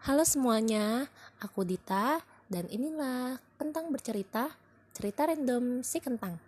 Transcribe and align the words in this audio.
Halo 0.00 0.24
semuanya, 0.24 1.12
aku 1.44 1.60
Dita 1.60 2.24
dan 2.48 2.64
inilah 2.72 3.36
Kentang 3.60 3.92
Bercerita, 3.92 4.48
cerita 4.96 5.28
random 5.28 5.84
si 5.84 6.00
Kentang. 6.00 6.40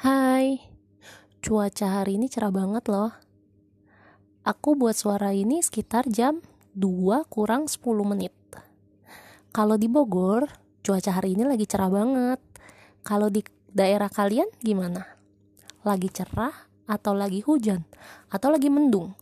Hai, 0.00 0.64
cuaca 1.44 1.86
hari 2.00 2.16
ini 2.16 2.32
cerah 2.32 2.48
banget 2.48 2.88
loh. 2.88 3.12
Aku 4.48 4.80
buat 4.80 4.96
suara 4.96 5.36
ini 5.36 5.60
sekitar 5.60 6.08
jam 6.08 6.40
2 6.72 7.28
kurang 7.28 7.68
10 7.68 7.84
menit. 8.08 8.32
Kalau 9.52 9.76
di 9.76 9.92
Bogor, 9.92 10.48
cuaca 10.80 11.12
hari 11.12 11.36
ini 11.36 11.44
lagi 11.44 11.68
cerah 11.68 11.92
banget. 11.92 12.40
Kalau 13.04 13.28
di 13.28 13.44
daerah 13.68 14.08
kalian 14.08 14.48
gimana? 14.64 15.04
Lagi 15.84 16.08
cerah 16.08 16.52
atau 16.88 17.12
lagi 17.12 17.44
hujan? 17.44 17.84
Atau 18.32 18.48
lagi 18.48 18.72
mendung? 18.72 19.12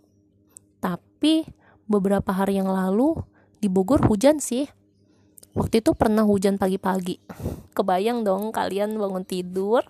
Tapi 0.79 1.43
beberapa 1.91 2.31
hari 2.31 2.63
yang 2.63 2.71
lalu 2.71 3.19
di 3.59 3.67
Bogor 3.67 4.07
hujan 4.07 4.39
sih. 4.39 4.71
Waktu 5.59 5.83
itu 5.83 5.99
pernah 5.99 6.23
hujan 6.23 6.55
pagi-pagi. 6.55 7.19
Kebayang 7.77 8.23
dong 8.23 8.55
kalian 8.55 8.95
bangun 8.95 9.27
tidur, 9.27 9.83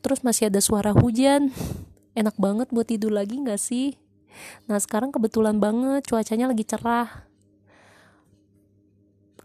terus 0.00 0.24
masih 0.24 0.48
ada 0.48 0.64
suara 0.64 0.96
hujan. 0.96 1.52
Enak 2.16 2.40
banget 2.40 2.72
buat 2.72 2.88
tidur 2.88 3.12
lagi 3.12 3.36
gak 3.44 3.60
sih? 3.60 4.00
Nah 4.68 4.78
sekarang 4.80 5.14
kebetulan 5.14 5.56
banget 5.58 6.06
cuacanya 6.08 6.50
lagi 6.50 6.64
cerah. 6.66 7.28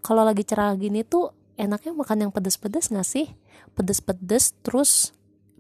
Kalau 0.02 0.26
lagi 0.26 0.42
cerah 0.42 0.74
gini 0.76 1.06
tuh 1.06 1.30
enaknya 1.62 1.94
makan 1.94 2.28
yang 2.28 2.32
pedes-pedes 2.34 2.90
gak 2.90 3.06
sih? 3.06 3.30
Pedes-pedes 3.78 4.58
terus 4.66 5.14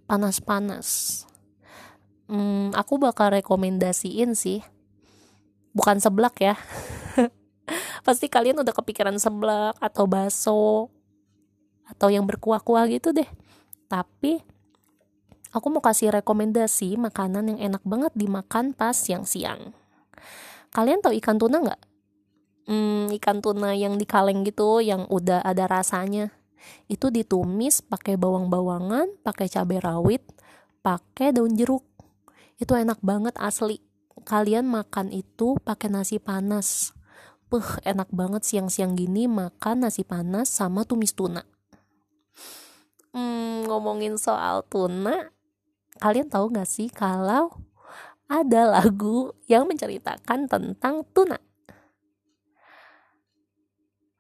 panas-panas. 0.09 1.23
Hmm, 2.31 2.73
aku 2.73 2.97
bakal 2.97 3.37
rekomendasiin 3.37 4.33
sih. 4.33 4.65
Bukan 5.71 6.01
seblak 6.01 6.39
ya. 6.41 6.55
Pasti 8.07 8.27
kalian 8.27 8.63
udah 8.65 8.73
kepikiran 8.73 9.15
seblak 9.21 9.77
atau 9.77 10.09
baso 10.09 10.89
atau 11.87 12.07
yang 12.07 12.23
berkuah-kuah 12.23 12.87
gitu 12.89 13.11
deh. 13.11 13.27
Tapi 13.91 14.39
aku 15.51 15.67
mau 15.71 15.83
kasih 15.83 16.11
rekomendasi 16.15 16.95
makanan 16.95 17.55
yang 17.55 17.59
enak 17.71 17.83
banget 17.83 18.11
dimakan 18.15 18.71
pas 18.75 18.95
siang-siang. 18.95 19.75
Kalian 20.71 21.03
tahu 21.03 21.15
ikan 21.19 21.35
tuna 21.35 21.59
nggak? 21.59 21.81
Hmm, 22.71 23.11
ikan 23.19 23.43
tuna 23.43 23.75
yang 23.75 23.99
di 23.99 24.07
kaleng 24.07 24.47
gitu, 24.47 24.79
yang 24.79 25.03
udah 25.11 25.43
ada 25.43 25.67
rasanya. 25.67 26.31
Itu 26.87 27.11
ditumis 27.11 27.83
pakai 27.83 28.15
bawang-bawangan, 28.15 29.19
pakai 29.25 29.51
cabai 29.51 29.83
rawit, 29.83 30.23
pakai 30.79 31.35
daun 31.35 31.57
jeruk. 31.59 31.83
Itu 32.55 32.77
enak 32.77 33.03
banget 33.03 33.35
asli. 33.35 33.81
Kalian 34.21 34.69
makan 34.69 35.09
itu 35.09 35.57
pakai 35.65 35.89
nasi 35.89 36.21
panas. 36.21 36.93
Puh, 37.51 37.65
enak 37.83 38.07
banget 38.13 38.47
siang-siang 38.47 38.95
gini 38.95 39.27
makan 39.27 39.83
nasi 39.83 40.07
panas 40.07 40.47
sama 40.47 40.87
tumis 40.87 41.11
tuna. 41.11 41.43
Hmm, 43.11 43.67
ngomongin 43.67 44.15
soal 44.15 44.63
tuna, 44.71 45.35
kalian 46.01 46.33
tahu 46.33 46.49
gak 46.49 46.65
sih 46.65 46.89
kalau 46.89 47.53
ada 48.25 48.65
lagu 48.65 49.37
yang 49.45 49.69
menceritakan 49.69 50.49
tentang 50.49 51.05
tuna? 51.13 51.37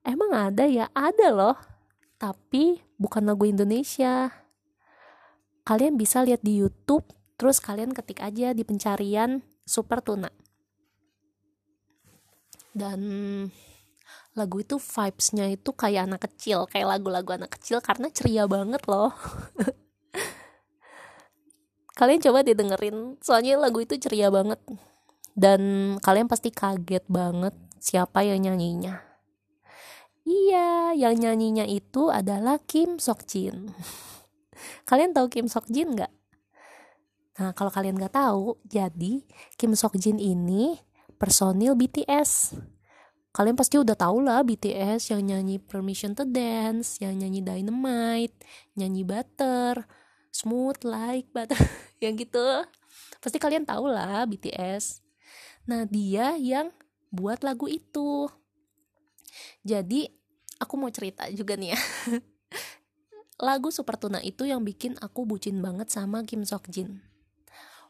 Emang 0.05 0.29
ada 0.29 0.69
ya? 0.69 0.93
Ada 0.93 1.33
loh. 1.33 1.57
Tapi 2.21 2.85
bukan 3.01 3.25
lagu 3.25 3.49
Indonesia. 3.49 4.29
Kalian 5.65 5.97
bisa 5.97 6.21
lihat 6.21 6.45
di 6.45 6.61
YouTube, 6.61 7.05
terus 7.37 7.57
kalian 7.57 7.97
ketik 7.97 8.21
aja 8.21 8.53
di 8.53 8.61
pencarian 8.61 9.41
Super 9.65 10.01
Tuna. 10.01 10.29
Dan 12.73 13.01
lagu 14.33 14.57
itu 14.61 14.81
vibesnya 14.81 15.49
itu 15.53 15.69
kayak 15.73 16.09
anak 16.09 16.21
kecil, 16.29 16.65
kayak 16.65 16.97
lagu-lagu 16.97 17.37
anak 17.37 17.57
kecil 17.57 17.77
karena 17.79 18.09
ceria 18.09 18.49
banget 18.49 18.81
loh. 18.89 19.13
kalian 21.95 22.21
coba 22.23 22.43
didengerin 22.45 23.19
soalnya 23.19 23.59
lagu 23.59 23.81
itu 23.83 23.97
ceria 23.99 24.31
banget. 24.31 24.59
Dan 25.31 25.95
kalian 26.03 26.27
pasti 26.27 26.51
kaget 26.51 27.07
banget 27.07 27.55
siapa 27.79 28.23
yang 28.27 28.43
nyanyinya. 28.43 29.11
Iya 30.21 30.93
yang 30.93 31.17
nyanyinya 31.17 31.65
itu 31.65 32.13
adalah 32.13 32.61
Kim 32.61 33.01
Sok 33.01 33.25
Jin 33.25 33.73
kalian 34.89 35.15
tahu 35.15 35.27
Kim 35.31 35.47
Sok 35.49 35.65
Jin 35.73 35.97
nggak? 35.97 36.11
Nah 37.41 37.51
kalau 37.57 37.73
kalian 37.73 37.97
nggak 37.97 38.13
tahu 38.13 38.61
jadi 38.67 39.25
Kim 39.57 39.73
Sok 39.73 39.97
Jin 39.97 40.21
ini 40.21 40.77
personil 41.17 41.73
BTS 41.73 42.53
kalian 43.31 43.55
pasti 43.55 43.79
udah 43.79 43.95
tau 43.95 44.19
lah 44.19 44.43
BTS 44.43 45.15
yang 45.15 45.23
nyanyi 45.23 45.55
Permission 45.55 46.11
to 46.11 46.27
Dance, 46.27 46.99
yang 46.99 47.15
nyanyi 47.15 47.39
Dynamite, 47.39 48.35
nyanyi 48.75 49.07
Butter, 49.07 49.87
smooth 50.31 50.79
like 50.87 51.29
butter 51.35 51.59
yang 52.03 52.17
gitu. 52.17 52.65
Pasti 53.21 53.37
kalian 53.37 53.67
tahu 53.67 53.91
lah 53.91 54.25
BTS 54.25 55.03
nah 55.69 55.85
dia 55.85 56.33
yang 56.41 56.73
buat 57.13 57.45
lagu 57.45 57.69
itu. 57.69 58.25
Jadi 59.61 60.09
aku 60.57 60.73
mau 60.79 60.89
cerita 60.89 61.29
juga 61.29 61.53
nih 61.55 61.75
ya. 61.75 61.79
Lagu 63.41 63.73
Super 63.73 63.97
Tuna 63.97 64.21
itu 64.21 64.45
yang 64.45 64.61
bikin 64.61 65.01
aku 65.01 65.25
bucin 65.25 65.65
banget 65.65 65.89
sama 65.89 66.21
Kim 66.21 66.45
Sok 66.45 66.69
Jin. 66.69 67.01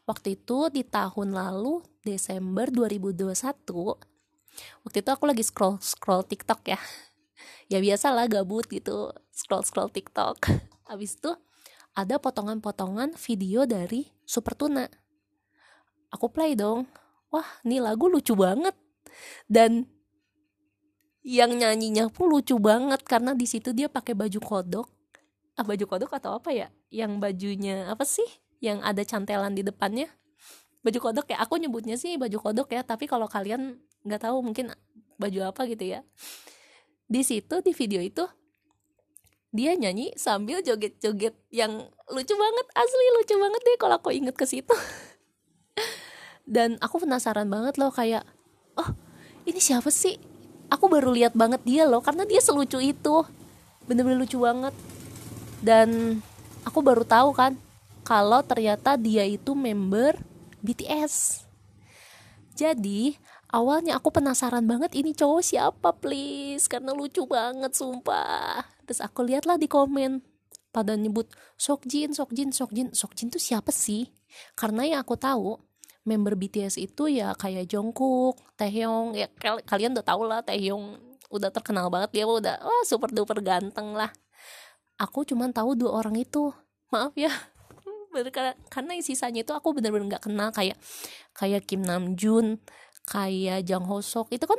Waktu 0.08 0.40
itu 0.40 0.72
di 0.72 0.82
tahun 0.82 1.36
lalu 1.36 1.84
Desember 2.02 2.66
2021 2.72 3.32
waktu 4.84 4.98
itu 5.00 5.10
aku 5.12 5.24
lagi 5.24 5.44
scroll 5.44 5.76
scroll 5.80 6.24
TikTok 6.24 6.60
ya. 6.66 6.80
Ya 7.70 7.78
biasa 7.80 8.12
lah 8.12 8.28
gabut 8.28 8.66
gitu 8.68 9.12
scroll 9.30 9.64
scroll 9.64 9.92
TikTok. 9.92 10.40
Habis 10.90 11.20
itu 11.20 11.36
ada 11.92 12.16
potongan-potongan 12.16 13.16
video 13.20 13.68
dari 13.68 14.08
Super 14.24 14.56
Tuna. 14.56 14.88
Aku 16.12 16.32
play 16.32 16.56
dong. 16.56 16.88
Wah, 17.32 17.48
ini 17.64 17.80
lagu 17.80 18.08
lucu 18.08 18.36
banget. 18.36 18.76
Dan 19.48 19.88
yang 21.24 21.52
nyanyinya 21.54 22.08
pun 22.08 22.32
lucu 22.32 22.56
banget 22.56 23.00
karena 23.04 23.32
di 23.36 23.44
situ 23.44 23.72
dia 23.76 23.88
pakai 23.88 24.16
baju 24.16 24.40
kodok. 24.40 24.88
Ah, 25.56 25.64
baju 25.64 25.84
kodok 25.84 26.12
atau 26.16 26.36
apa 26.36 26.52
ya? 26.52 26.68
Yang 26.88 27.12
bajunya 27.20 27.88
apa 27.88 28.04
sih? 28.08 28.26
Yang 28.60 28.78
ada 28.84 29.02
cantelan 29.04 29.52
di 29.52 29.62
depannya. 29.64 30.08
Baju 30.82 30.98
kodok 30.98 31.30
ya, 31.30 31.38
aku 31.38 31.60
nyebutnya 31.60 31.94
sih 31.94 32.18
baju 32.18 32.40
kodok 32.42 32.74
ya, 32.74 32.82
tapi 32.82 33.06
kalau 33.06 33.30
kalian 33.30 33.78
nggak 34.02 34.26
tahu 34.26 34.42
mungkin 34.42 34.74
baju 35.20 35.54
apa 35.54 35.68
gitu 35.70 35.86
ya. 35.86 36.00
Di 37.06 37.22
situ 37.22 37.60
di 37.62 37.70
video 37.76 38.00
itu 38.02 38.24
dia 39.52 39.76
nyanyi 39.76 40.16
sambil 40.16 40.64
joget-joget 40.64 41.36
yang 41.52 41.92
lucu 42.08 42.34
banget 42.34 42.66
asli 42.72 43.06
lucu 43.20 43.34
banget 43.36 43.60
deh 43.62 43.76
kalau 43.76 44.00
aku 44.00 44.10
inget 44.10 44.32
ke 44.32 44.48
situ. 44.48 44.72
Dan 46.54 46.80
aku 46.80 47.04
penasaran 47.04 47.46
banget 47.46 47.76
loh 47.76 47.92
kayak 47.92 48.24
oh 48.80 48.90
ini 49.44 49.60
siapa 49.60 49.92
sih? 49.92 50.16
Aku 50.72 50.88
baru 50.88 51.12
lihat 51.12 51.36
banget 51.36 51.60
dia 51.68 51.84
loh 51.84 52.00
karena 52.00 52.24
dia 52.24 52.40
selucu 52.40 52.80
itu. 52.80 53.28
Bener-bener 53.84 54.24
lucu 54.24 54.40
banget. 54.40 54.72
Dan 55.60 56.18
aku 56.64 56.80
baru 56.80 57.04
tahu 57.04 57.36
kan 57.36 57.54
kalau 58.02 58.40
ternyata 58.40 58.96
dia 58.96 59.22
itu 59.28 59.52
member 59.52 60.16
BTS 60.64 61.44
jadi 62.52 63.16
awalnya 63.52 64.00
aku 64.00 64.08
penasaran 64.10 64.64
banget 64.64 64.96
ini 64.96 65.12
cowok 65.12 65.42
siapa 65.44 65.94
please? 66.00 66.66
Karena 66.66 66.96
lucu 66.96 67.28
banget 67.28 67.76
sumpah. 67.76 68.64
Terus 68.88 69.04
aku 69.04 69.22
lihatlah 69.22 69.60
di 69.60 69.68
komen 69.68 70.24
pada 70.72 70.96
nyebut 70.96 71.28
Sokjin 71.60 72.16
Sokjin 72.16 72.50
Sokjin 72.50 72.90
Sokjin 72.96 73.28
tuh 73.28 73.38
siapa 73.38 73.70
sih? 73.70 74.08
Karena 74.56 74.88
yang 74.88 75.00
aku 75.04 75.14
tahu 75.20 75.60
member 76.02 76.34
BTS 76.34 76.80
itu 76.82 77.06
ya 77.06 77.36
kayak 77.38 77.70
Jungkook 77.70 78.40
Taehyung 78.58 79.14
ya 79.14 79.30
kalian 79.62 79.94
udah 79.94 80.02
tau 80.02 80.26
lah 80.26 80.42
Taehyung 80.42 80.98
udah 81.30 81.48
terkenal 81.54 81.86
banget 81.88 82.10
dia 82.10 82.24
udah 82.26 82.58
wah 82.58 82.84
super 82.88 83.12
duper 83.12 83.38
ganteng 83.44 83.94
lah. 83.94 84.10
Aku 84.98 85.22
cuman 85.28 85.52
tahu 85.54 85.76
dua 85.76 86.02
orang 86.02 86.18
itu. 86.18 86.50
Maaf 86.90 87.14
ya. 87.16 87.30
Bener 88.12 88.28
karena 88.68 88.92
sisanya 89.00 89.40
itu 89.40 89.52
aku 89.56 89.72
bener-bener 89.72 90.16
nggak 90.16 90.28
kenal 90.28 90.52
kayak 90.52 90.76
kayak 91.32 91.64
Kim 91.64 91.80
Namjoon 91.80 92.60
kayak 93.06 93.66
Jang 93.66 93.86
Ho 93.86 94.00
Sok 94.00 94.30
itu 94.34 94.44
kan 94.46 94.58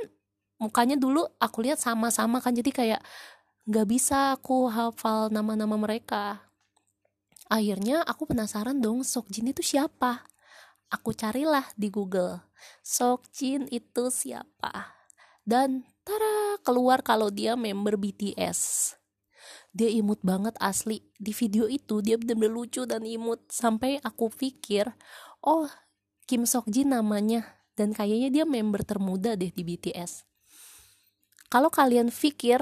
mukanya 0.59 0.95
dulu 0.95 1.27
aku 1.39 1.65
lihat 1.65 1.79
sama-sama 1.79 2.39
kan 2.39 2.55
jadi 2.55 2.71
kayak 2.71 3.01
nggak 3.67 3.87
bisa 3.87 4.35
aku 4.35 4.67
hafal 4.67 5.31
nama-nama 5.31 5.79
mereka. 5.79 6.43
Akhirnya 7.47 8.03
aku 8.03 8.27
penasaran 8.27 8.79
dong 8.79 9.03
Sok 9.03 9.31
Jin 9.31 9.51
itu 9.51 9.63
siapa? 9.63 10.23
Aku 10.91 11.11
carilah 11.11 11.63
di 11.75 11.91
Google 11.91 12.43
Sok 12.83 13.27
Jin 13.31 13.67
itu 13.71 14.07
siapa? 14.11 14.95
Dan 15.43 15.83
tara 16.07 16.55
keluar 16.63 17.03
kalau 17.03 17.27
dia 17.27 17.59
member 17.59 17.99
BTS 17.99 18.93
dia 19.73 19.89
imut 19.89 20.21
banget 20.21 20.53
asli. 20.61 21.01
Di 21.17 21.33
video 21.33 21.65
itu 21.65 21.99
dia 22.05 22.15
bener-bener 22.15 22.53
lucu 22.53 22.85
dan 22.85 23.03
imut. 23.03 23.49
Sampai 23.49 23.97
aku 24.05 24.29
pikir 24.29 24.93
oh 25.41 25.67
Kim 26.29 26.45
Sok 26.45 26.69
Jin 26.69 26.93
namanya 26.93 27.62
dan 27.73 27.91
kayaknya 27.91 28.29
dia 28.29 28.45
member 28.45 28.85
termuda 28.85 29.33
deh 29.37 29.49
di 29.49 29.63
BTS 29.65 30.25
kalau 31.53 31.69
kalian 31.69 32.09
pikir 32.09 32.57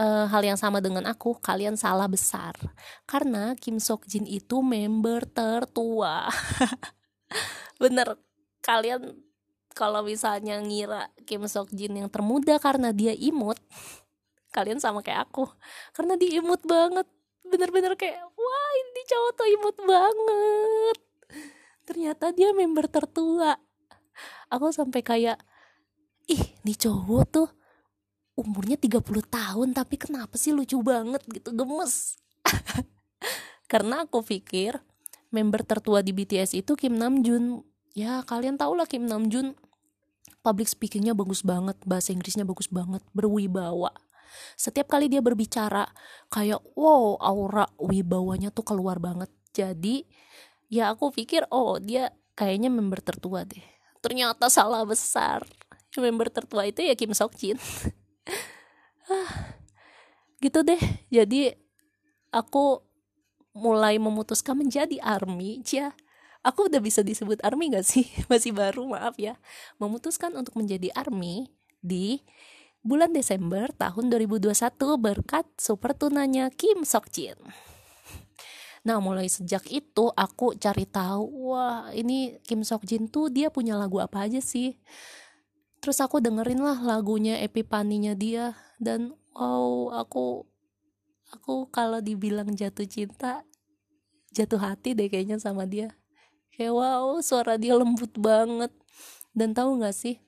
uh, 0.00 0.24
hal 0.28 0.42
yang 0.44 0.56
sama 0.56 0.80
dengan 0.80 1.04
aku 1.08 1.36
kalian 1.40 1.74
salah 1.76 2.08
besar. 2.08 2.56
Karena 3.04 3.56
Kim 3.60 3.76
Sok 3.76 4.08
Jin 4.08 4.24
itu 4.24 4.64
member 4.64 5.28
tertua. 5.28 6.28
Bener 7.82 8.16
kalian 8.64 9.20
kalau 9.76 10.00
misalnya 10.00 10.56
ngira 10.64 11.12
Kim 11.28 11.44
Sok 11.44 11.72
Jin 11.76 12.00
yang 12.00 12.08
termuda 12.08 12.56
karena 12.56 12.92
dia 12.92 13.12
imut 13.12 13.60
kalian 14.48 14.80
sama 14.80 15.04
kayak 15.04 15.28
aku. 15.28 15.44
Karena 15.92 16.16
dia 16.16 16.40
imut 16.40 16.64
banget. 16.64 17.04
Bener-bener 17.44 18.00
kayak 18.00 18.24
wah 18.32 18.70
ini 18.80 19.00
cowok 19.04 19.32
tuh 19.36 19.48
imut 19.52 19.76
banget. 19.84 20.98
Ternyata 21.84 22.32
dia 22.32 22.50
member 22.56 22.88
tertua 22.88 23.65
aku 24.50 24.70
sampai 24.70 25.00
kayak 25.02 25.38
ih 26.26 26.42
nih 26.66 26.76
cowok 26.76 27.24
tuh 27.30 27.48
umurnya 28.36 28.76
30 28.76 29.00
tahun 29.26 29.68
tapi 29.72 29.96
kenapa 29.96 30.36
sih 30.36 30.52
lucu 30.52 30.78
banget? 30.84 31.24
Gitu 31.24 31.50
gemes. 31.56 32.20
Karena 33.70 34.04
aku 34.04 34.22
pikir 34.22 34.78
member 35.32 35.64
tertua 35.64 36.04
di 36.04 36.12
BTS 36.12 36.54
itu 36.54 36.76
Kim 36.76 36.94
Namjoon. 37.00 37.64
Ya 37.96 38.20
kalian 38.22 38.60
tau 38.60 38.76
lah 38.76 38.84
Kim 38.84 39.08
Namjoon. 39.08 39.56
Public 40.44 40.70
speakingnya 40.70 41.16
bagus 41.16 41.42
banget 41.42 41.74
bahasa 41.82 42.14
Inggrisnya 42.14 42.46
bagus 42.46 42.70
banget 42.70 43.02
berwibawa. 43.10 43.90
Setiap 44.54 44.86
kali 44.94 45.10
dia 45.10 45.24
berbicara 45.24 45.88
kayak 46.30 46.62
wow 46.78 47.18
aura 47.18 47.66
wibawanya 47.80 48.54
tuh 48.54 48.62
keluar 48.62 49.02
banget. 49.02 49.32
Jadi 49.50 50.06
ya 50.70 50.92
aku 50.92 51.10
pikir 51.10 51.48
oh 51.50 51.80
dia 51.80 52.12
kayaknya 52.36 52.68
member 52.68 53.00
tertua 53.00 53.48
deh 53.48 53.75
ternyata 54.00 54.48
salah 54.50 54.82
besar. 54.86 55.44
Member 55.96 56.28
tertua 56.28 56.68
itu 56.68 56.84
ya 56.84 56.92
Kim 56.92 57.16
Sok 57.16 57.32
Jin. 57.40 57.56
Gitu 60.44 60.60
deh. 60.60 60.82
Jadi 61.08 61.56
aku 62.28 62.84
mulai 63.56 63.96
memutuskan 63.96 64.60
menjadi 64.60 65.00
army 65.00 65.64
cia. 65.64 65.96
Aku 66.44 66.68
udah 66.68 66.78
bisa 66.78 67.00
disebut 67.00 67.40
army 67.42 67.72
gak 67.72 67.88
sih? 67.88 68.06
Masih 68.30 68.52
baru 68.52 68.84
maaf 68.86 69.16
ya. 69.16 69.40
Memutuskan 69.80 70.36
untuk 70.36 70.54
menjadi 70.60 70.92
army 70.92 71.50
di 71.80 72.20
bulan 72.84 73.10
Desember 73.10 73.72
tahun 73.74 74.12
2021 74.12 74.52
berkat 75.00 75.46
super 75.58 75.96
tunanya 75.96 76.52
Kim 76.52 76.84
Sok 76.86 77.10
Jin. 77.10 77.40
Nah 78.86 79.02
mulai 79.02 79.26
sejak 79.26 79.66
itu 79.74 80.14
aku 80.14 80.54
cari 80.54 80.86
tahu 80.86 81.50
wah 81.50 81.90
ini 81.90 82.38
Kim 82.46 82.62
Sok 82.62 82.86
Jin 82.86 83.10
tuh 83.10 83.26
dia 83.26 83.50
punya 83.50 83.74
lagu 83.74 83.98
apa 83.98 84.30
aja 84.30 84.38
sih. 84.38 84.78
Terus 85.82 85.98
aku 85.98 86.22
dengerin 86.22 86.62
lah 86.62 86.78
lagunya 86.78 87.42
Epipaninya 87.42 88.14
dia 88.14 88.54
dan 88.78 89.10
wow 89.34 89.90
aku 89.90 90.46
aku 91.34 91.66
kalau 91.74 91.98
dibilang 91.98 92.54
jatuh 92.54 92.86
cinta 92.86 93.42
jatuh 94.30 94.62
hati 94.62 94.94
deh 94.94 95.10
kayaknya 95.10 95.42
sama 95.42 95.66
dia. 95.66 95.90
Kayak 96.54 96.78
wow 96.78 97.18
suara 97.18 97.58
dia 97.58 97.74
lembut 97.74 98.14
banget 98.14 98.70
dan 99.34 99.50
tahu 99.50 99.82
nggak 99.82 99.98
sih 99.98 100.22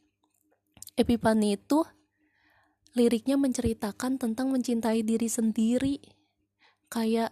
Epipani 0.98 1.54
itu 1.54 1.86
liriknya 2.98 3.38
menceritakan 3.38 4.18
tentang 4.18 4.50
mencintai 4.50 5.06
diri 5.06 5.30
sendiri 5.30 6.02
kayak 6.90 7.30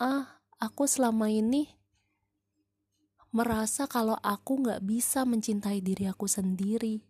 ah 0.00 0.35
aku 0.60 0.88
selama 0.88 1.28
ini 1.28 1.76
merasa 3.34 3.84
kalau 3.84 4.16
aku 4.24 4.64
nggak 4.64 4.80
bisa 4.86 5.28
mencintai 5.28 5.84
diri 5.84 6.08
aku 6.08 6.24
sendiri. 6.24 7.04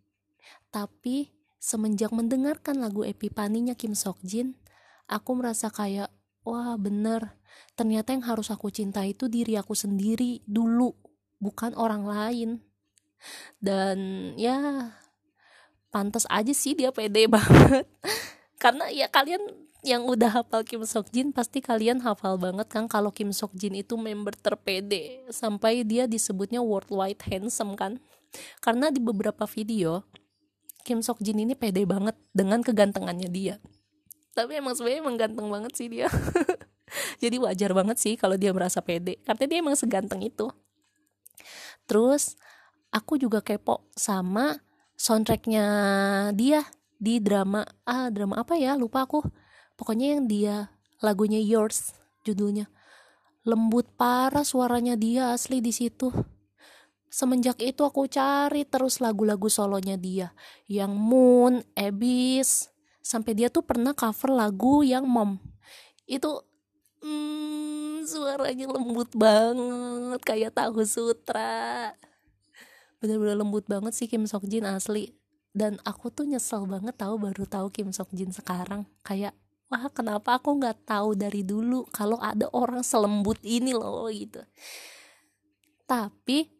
Tapi 0.75 1.31
semenjak 1.63 2.11
mendengarkan 2.11 2.83
lagu 2.83 3.07
Epipaninya 3.07 3.79
Kim 3.79 3.95
Sok 3.95 4.23
Jin 4.27 4.59
aku 5.07 5.39
merasa 5.39 5.71
kayak 5.71 6.11
wah 6.43 6.75
bener. 6.79 7.39
Ternyata 7.79 8.13
yang 8.13 8.27
harus 8.27 8.51
aku 8.51 8.69
cintai 8.69 9.15
itu 9.15 9.31
diri 9.31 9.57
aku 9.57 9.73
sendiri 9.73 10.43
dulu 10.45 10.93
bukan 11.39 11.73
orang 11.79 12.05
lain. 12.05 12.51
Dan 13.59 14.33
ya 14.37 14.93
pantas 15.95 16.29
aja 16.29 16.53
sih 16.53 16.75
dia 16.75 16.91
pede 16.91 17.31
banget. 17.35 17.87
Karena 18.59 18.91
ya 18.91 19.07
kalian 19.09 19.66
yang 19.87 20.03
udah 20.03 20.43
hafal 20.43 20.67
Kim 20.67 20.83
Sok 20.83 21.15
Jin 21.15 21.31
pasti 21.31 21.62
kalian 21.62 22.03
hafal 22.03 22.35
banget 22.43 22.67
kan 22.67 22.91
kalau 22.91 23.15
Kim 23.15 23.31
Sok 23.31 23.55
Jin 23.55 23.79
itu 23.79 23.94
member 23.94 24.35
terpede. 24.35 25.23
Sampai 25.31 25.87
dia 25.87 26.11
disebutnya 26.11 26.59
worldwide 26.59 27.23
handsome 27.31 27.79
kan? 27.79 28.03
Karena 28.59 28.91
di 28.91 28.99
beberapa 28.99 29.47
video 29.47 30.03
Kim 30.83 31.06
Sok 31.06 31.23
Jin 31.23 31.38
ini 31.47 31.55
pede 31.55 31.87
banget 31.87 32.19
dengan 32.35 32.67
kegantengannya 32.67 33.31
dia. 33.31 33.62
Tapi 34.35 34.59
emang 34.59 34.75
sebenarnya 34.75 35.00
emang 35.06 35.17
ganteng 35.17 35.47
banget 35.47 35.73
sih 35.79 35.87
dia. 35.87 36.11
Jadi 37.23 37.38
wajar 37.38 37.71
banget 37.71 37.97
sih 38.03 38.19
kalau 38.19 38.35
dia 38.35 38.50
merasa 38.50 38.83
pede. 38.83 39.23
Karena 39.23 39.44
dia 39.47 39.59
emang 39.62 39.79
seganteng 39.79 40.19
itu. 40.27 40.50
Terus 41.87 42.35
aku 42.91 43.23
juga 43.23 43.38
kepo 43.38 43.87
sama 43.94 44.59
soundtracknya 44.99 45.65
dia 46.35 46.67
di 46.99 47.23
drama 47.23 47.62
ah 47.87 48.11
drama 48.11 48.43
apa 48.43 48.59
ya? 48.59 48.75
Lupa 48.75 49.06
aku 49.06 49.46
pokoknya 49.76 50.19
yang 50.19 50.25
dia 50.26 50.56
lagunya 51.00 51.38
Yours 51.38 51.94
judulnya. 52.26 52.67
Lembut 53.46 53.87
parah 53.94 54.43
suaranya 54.43 54.99
dia 54.99 55.31
asli 55.31 55.62
di 55.62 55.70
situ. 55.70 56.11
Semenjak 57.06 57.62
itu 57.62 57.87
aku 57.87 58.11
cari 58.11 58.67
terus 58.67 58.99
lagu-lagu 58.99 59.46
solonya 59.46 59.94
dia. 59.94 60.34
Yang 60.67 60.93
Moon, 60.99 61.55
Abyss. 61.78 62.75
Sampai 62.99 63.38
dia 63.38 63.46
tuh 63.46 63.62
pernah 63.62 63.94
cover 63.94 64.34
lagu 64.34 64.82
yang 64.82 65.06
Mom. 65.06 65.38
Itu 66.11 66.43
hmm, 67.06 68.02
suaranya 68.02 68.67
lembut 68.67 69.14
banget. 69.14 70.20
Kayak 70.26 70.58
tahu 70.58 70.82
sutra. 70.82 71.94
Bener-bener 72.99 73.38
lembut 73.38 73.70
banget 73.70 73.94
sih 73.94 74.11
Kim 74.11 74.26
Sok 74.26 74.50
Jin 74.50 74.67
asli. 74.67 75.14
Dan 75.55 75.78
aku 75.87 76.11
tuh 76.11 76.26
nyesel 76.26 76.67
banget 76.67 76.99
tahu 76.99 77.17
baru 77.23 77.47
tahu 77.47 77.71
Kim 77.71 77.95
Sok 77.95 78.11
Jin 78.12 78.35
sekarang. 78.35 78.90
Kayak 79.06 79.38
wah 79.66 79.87
kenapa 79.90 80.38
aku 80.38 80.56
nggak 80.58 80.87
tahu 80.87 81.18
dari 81.18 81.42
dulu 81.42 81.87
kalau 81.90 82.18
ada 82.23 82.46
orang 82.54 82.82
selembut 82.82 83.40
ini 83.42 83.75
loh 83.75 84.06
gitu. 84.11 84.42
Tapi 85.87 86.50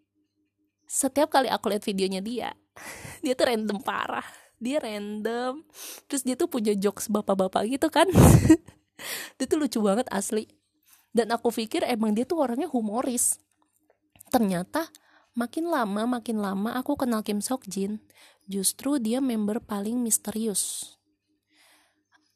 setiap 0.86 1.30
kali 1.30 1.50
aku 1.50 1.70
lihat 1.70 1.82
videonya 1.82 2.22
dia 2.22 2.50
dia 3.25 3.34
tuh 3.34 3.46
random 3.50 3.78
parah. 3.82 4.26
Dia 4.56 4.80
random 4.80 5.60
terus 6.08 6.25
dia 6.25 6.34
tuh 6.38 6.48
punya 6.48 6.72
jokes 6.72 7.12
bapak-bapak 7.12 7.68
gitu 7.68 7.92
kan. 7.92 8.08
Dia 9.36 9.44
tuh 9.44 9.60
lucu 9.60 9.76
banget 9.84 10.08
asli. 10.08 10.48
Dan 11.12 11.28
aku 11.28 11.52
pikir 11.52 11.84
emang 11.84 12.16
dia 12.16 12.25
tuh 12.25 12.40
orangnya 12.40 12.64
humoris. 12.64 13.36
Ternyata 14.32 14.88
Makin 15.36 15.68
lama 15.68 16.08
makin 16.08 16.40
lama 16.40 16.72
aku 16.80 16.96
kenal 16.96 17.20
Kim 17.20 17.44
Sok 17.44 17.68
Jin, 17.68 18.00
justru 18.48 18.96
dia 18.96 19.20
member 19.20 19.60
paling 19.60 20.00
misterius. 20.00 20.96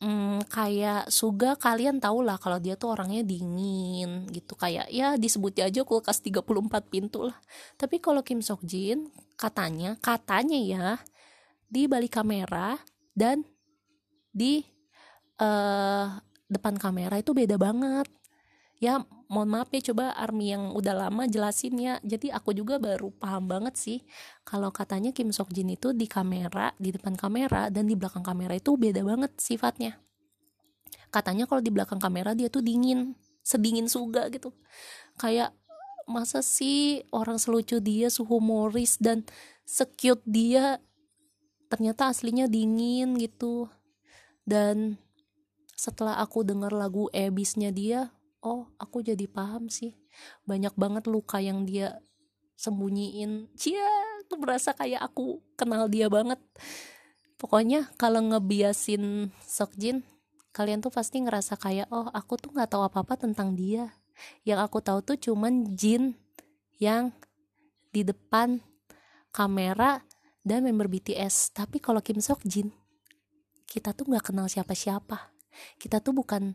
Hmm, 0.01 0.41
kayak 0.49 1.13
Suga 1.13 1.61
kalian 1.61 2.01
tau 2.01 2.25
lah 2.25 2.41
kalau 2.41 2.57
dia 2.57 2.73
tuh 2.73 2.97
orangnya 2.97 3.21
dingin 3.21 4.25
gitu 4.33 4.57
kayak 4.57 4.89
ya 4.89 5.21
disebutnya 5.21 5.69
aja 5.69 5.85
kulkas 5.85 6.25
34 6.25 6.41
pintu 6.89 7.29
lah. 7.29 7.37
Tapi 7.77 8.01
kalau 8.01 8.25
Kim 8.25 8.41
Sok 8.41 8.65
Jin 8.65 9.13
katanya 9.37 10.01
katanya 10.01 10.57
ya 10.57 10.87
di 11.69 11.85
balik 11.85 12.17
kamera 12.17 12.81
dan 13.13 13.45
di 14.33 14.65
uh, 15.37 16.09
depan 16.49 16.81
kamera 16.81 17.21
itu 17.21 17.37
beda 17.37 17.61
banget 17.61 18.09
ya 18.81 19.05
mohon 19.31 19.47
maaf 19.47 19.71
ya 19.71 19.95
coba 19.95 20.11
army 20.19 20.51
yang 20.51 20.75
udah 20.75 21.07
lama 21.07 21.31
jelasin 21.31 21.79
ya. 21.79 21.95
Jadi 22.03 22.35
aku 22.35 22.51
juga 22.51 22.83
baru 22.83 23.15
paham 23.15 23.47
banget 23.47 23.79
sih 23.79 23.99
kalau 24.43 24.75
katanya 24.75 25.15
Kim 25.15 25.31
Sok 25.31 25.55
Jin 25.55 25.71
itu 25.71 25.95
di 25.95 26.11
kamera 26.11 26.75
di 26.77 26.91
depan 26.91 27.15
kamera 27.15 27.71
dan 27.71 27.87
di 27.87 27.95
belakang 27.95 28.27
kamera 28.27 28.59
itu 28.59 28.75
beda 28.75 29.07
banget 29.07 29.31
sifatnya. 29.39 30.03
Katanya 31.15 31.47
kalau 31.47 31.63
di 31.63 31.71
belakang 31.71 32.03
kamera 32.03 32.35
dia 32.35 32.51
tuh 32.51 32.61
dingin 32.61 33.15
sedingin 33.47 33.87
suga 33.87 34.27
gitu. 34.35 34.51
Kayak 35.15 35.55
masa 36.11 36.43
sih 36.43 37.07
orang 37.15 37.39
selucu 37.39 37.79
dia 37.79 38.11
sehumoris 38.11 38.99
dan 38.99 39.23
secute 39.63 40.27
dia 40.27 40.83
ternyata 41.71 42.11
aslinya 42.11 42.51
dingin 42.51 43.15
gitu. 43.15 43.71
Dan 44.43 44.99
setelah 45.79 46.19
aku 46.19 46.43
dengar 46.43 46.75
lagu 46.75 47.07
Ebisnya 47.15 47.71
dia 47.71 48.11
oh 48.41 48.69
aku 48.81 49.05
jadi 49.05 49.25
paham 49.29 49.69
sih. 49.69 49.97
Banyak 50.45 50.75
banget 50.77 51.05
luka 51.07 51.39
yang 51.41 51.65
dia 51.65 52.01
sembunyiin. 52.57 53.49
Cia 53.57 53.89
aku 54.27 54.37
berasa 54.41 54.77
kayak 54.77 55.01
aku 55.01 55.41
kenal 55.57 55.89
dia 55.89 56.09
banget. 56.13 56.41
Pokoknya 57.41 57.89
kalau 57.97 58.21
ngebiasin 58.21 59.33
Sokjin 59.41 60.05
kalian 60.51 60.83
tuh 60.83 60.91
pasti 60.91 61.23
ngerasa 61.23 61.55
kayak 61.57 61.89
oh 61.95 62.11
aku 62.11 62.35
tuh 62.37 62.51
nggak 62.53 62.75
tahu 62.75 62.83
apa 62.85 63.01
apa 63.01 63.15
tentang 63.17 63.57
dia. 63.57 63.93
Yang 64.45 64.61
aku 64.69 64.79
tahu 64.85 65.01
tuh 65.01 65.17
cuman 65.17 65.73
Jin 65.73 66.17
yang 66.77 67.17
di 67.91 68.05
depan 68.05 68.61
kamera 69.33 70.05
dan 70.45 70.65
member 70.65 70.89
BTS 70.89 71.53
tapi 71.57 71.81
kalau 71.81 72.01
Kim 72.05 72.21
Sok 72.21 72.45
Jin 72.45 72.73
kita 73.65 73.95
tuh 73.95 74.11
nggak 74.11 74.33
kenal 74.33 74.51
siapa-siapa. 74.51 75.33
Kita 75.81 75.99
tuh 75.99 76.15
bukan 76.15 76.55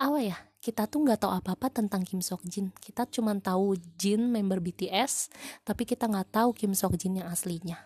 apa 0.00 0.18
ya 0.18 0.38
kita 0.62 0.86
tuh 0.86 1.02
nggak 1.02 1.26
tahu 1.26 1.34
apa-apa 1.34 1.74
tentang 1.74 2.06
Kim 2.06 2.22
Sok 2.22 2.46
Jin 2.46 2.70
kita 2.78 3.02
cuma 3.10 3.34
tahu 3.34 3.74
Jin 3.98 4.30
member 4.30 4.62
BTS 4.62 5.34
tapi 5.66 5.82
kita 5.82 6.06
nggak 6.06 6.30
tahu 6.30 6.54
Kim 6.54 6.70
Sok 6.70 6.94
Jin 6.94 7.18
yang 7.18 7.26
aslinya. 7.26 7.82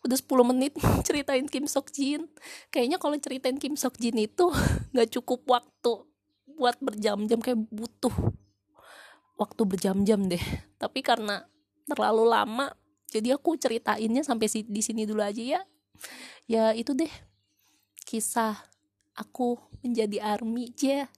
Udah 0.00 0.16
10 0.16 0.24
menit 0.48 0.72
ceritain 1.06 1.44
Kim 1.44 1.68
Sok 1.68 1.92
Jin 1.92 2.32
kayaknya 2.72 2.96
kalau 2.96 3.20
ceritain 3.20 3.60
Kim 3.60 3.76
Sok 3.76 4.00
Jin 4.00 4.16
itu 4.16 4.48
nggak 4.96 5.20
cukup 5.20 5.44
waktu 5.44 6.08
buat 6.56 6.80
berjam-jam 6.80 7.38
kayak 7.44 7.60
butuh 7.68 8.32
waktu 9.36 9.62
berjam-jam 9.68 10.24
deh. 10.32 10.42
Tapi 10.80 11.04
karena 11.04 11.44
terlalu 11.84 12.24
lama 12.24 12.72
jadi 13.12 13.36
aku 13.36 13.60
ceritainnya 13.60 14.24
sampai 14.24 14.48
di 14.48 14.80
sini 14.80 15.04
dulu 15.04 15.20
aja 15.20 15.44
ya. 15.44 15.60
Ya 16.48 16.72
itu 16.72 16.96
deh 16.96 17.12
kisah 18.08 18.56
aku 19.18 19.58
menjadi 19.82 20.22
army 20.22 20.70
aja 20.70 21.10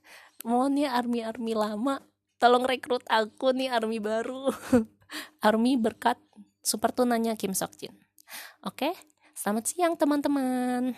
mohon 0.42 0.80
ya 0.80 0.96
army 0.96 1.20
army 1.20 1.52
lama 1.52 2.00
tolong 2.40 2.64
rekrut 2.64 3.04
aku 3.04 3.52
nih 3.52 3.68
army 3.68 4.00
baru. 4.00 4.48
Army 5.42 5.74
berkat 5.74 6.14
super 6.62 6.94
tunanya 6.94 7.34
Kim 7.34 7.50
Sok 7.50 7.74
Jin 7.74 7.98
oke 8.62 8.94
selamat 9.34 9.66
siang 9.66 9.98
teman-teman 9.98 10.94